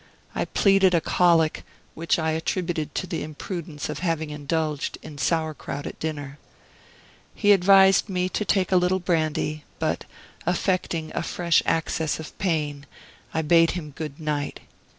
I 0.33 0.45
pleaded 0.45 0.95
a 0.95 0.99
colic, 0.99 1.63
which 1.93 2.17
I 2.17 2.31
attributed 2.31 2.95
to 2.95 3.05
the 3.05 3.21
imprudence 3.21 3.87
of 3.87 3.99
having 3.99 4.31
indulged 4.31 4.97
in 5.03 5.19
sauerkraut 5.19 5.85
at 5.85 5.99
dinner. 5.99 6.39
He 7.35 7.51
advised 7.51 8.09
me 8.09 8.27
to 8.27 8.43
take 8.43 8.71
a 8.71 8.77
little 8.77 8.97
brandy; 8.97 9.63
but, 9.77 10.05
affecting 10.43 11.11
a 11.13 11.21
fresh 11.21 11.61
access 11.67 12.19
of 12.19 12.35
pain, 12.39 12.87
I 13.31 13.43
bade 13.43 13.71
him 13.77 13.91
good 13.91 14.19
night. 14.19 14.61